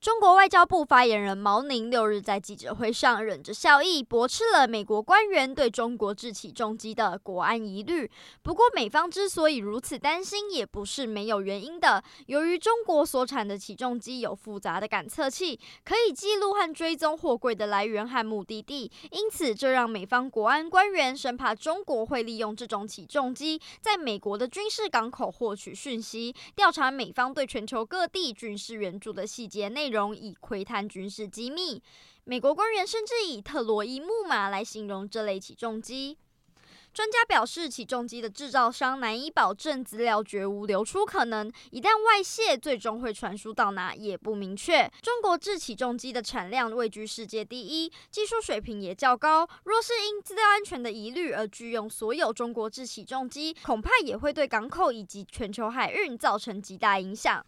[0.00, 8.10] 中国外交部发言人毛宁六日在记者会上忍着笑意，驳斥了美国官员对中国制起重机的国安疑虑。
[8.42, 12.02] 不过，美方之所以如此担心，也不是没有原因的。
[12.28, 31.82] 由于中国所产的起重机有复杂的感测器，可以记录和追踪货柜的来源和目的地，因此这让美方国安官员生怕中国会利用这种起重机在美国的军事港口获取讯息，调查美方对全球各地军事援助的细节内容，以窥探军事机密。
[32.24, 36.16] 美国官员甚至以“特洛伊木马”来形容这类起重机。
[36.92, 44.90] 专家表示，起重机的制造商难以保证资料绝无流出可能，一旦外泄，最终会传输到哪也不明确。
[45.00, 49.48] 中国制起重机的产量位居世界第一，技术水平也较高。
[49.62, 57.46] 若是因资料安全的疑虑而拒用所有中国制起重机，恐怕也会对港口以及全球海运造成极大影响。